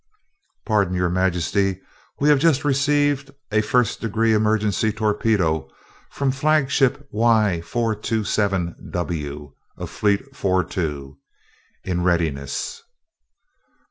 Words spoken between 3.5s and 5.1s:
a first degree emergency